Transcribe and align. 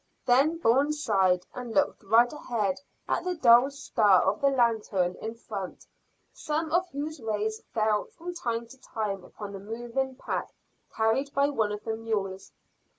Then 0.25 0.57
Bourne 0.57 0.91
sighed 0.93 1.45
and 1.53 1.75
looked 1.75 2.01
right 2.03 2.33
ahead 2.33 2.81
at 3.07 3.23
the 3.23 3.35
dull 3.35 3.69
star 3.69 4.23
of 4.23 4.41
the 4.41 4.47
lanthorn 4.49 5.15
in 5.21 5.35
front, 5.35 5.85
some 6.33 6.71
of 6.71 6.89
whose 6.89 7.21
rays 7.21 7.61
fell 7.71 8.05
from 8.05 8.33
time 8.33 8.65
to 8.69 8.79
time 8.81 9.23
upon 9.23 9.51
the 9.53 9.59
moving 9.59 10.15
pack 10.15 10.55
carried 10.91 11.31
by 11.35 11.49
one 11.49 11.71
of 11.71 11.83
the 11.83 11.95
mules. 11.95 12.51